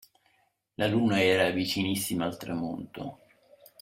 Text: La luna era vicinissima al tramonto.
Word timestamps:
La 0.77 0.87
luna 0.87 1.21
era 1.21 1.51
vicinissima 1.51 2.25
al 2.25 2.35
tramonto. 2.35 3.19